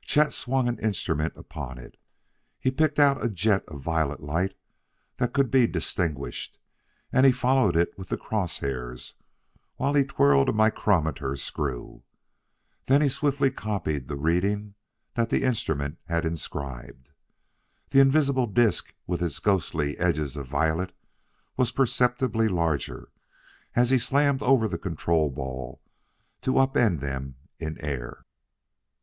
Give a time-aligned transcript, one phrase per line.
[0.00, 1.98] Chet swung an instrument upon it.
[2.58, 4.56] He picked out a jet of violet light
[5.18, 6.56] that could be distinguished,
[7.12, 9.16] and he followed it with the cross hairs
[9.76, 12.04] while he twirled a micrometer screw;
[12.86, 14.76] then he swiftly copied the reading
[15.12, 17.10] that the instrument had inscribed.
[17.90, 20.96] The invisible disk with its ghostly edges of violet
[21.58, 23.10] was perceptibly larger
[23.76, 25.82] as he slammed over the control ball
[26.40, 28.24] to up end them in air.